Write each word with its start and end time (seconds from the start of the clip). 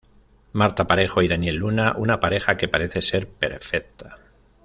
Marta 0.53 0.87
Parejo 0.87 1.21
y 1.21 1.27
Daniel 1.27 1.57
Luna 1.57 1.93
una 1.95 2.19
pareja 2.19 2.57
que 2.57 2.67
parece 2.67 3.03
ser 3.03 3.27
perfecta. 3.29 4.17